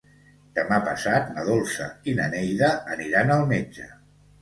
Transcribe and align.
Demà 0.59 0.79
passat 0.87 1.29
na 1.35 1.45
Dolça 1.51 1.91
i 2.13 2.17
na 2.23 2.33
Neida 2.35 2.73
aniran 2.97 3.37
al 3.39 3.49
metge. 3.57 3.91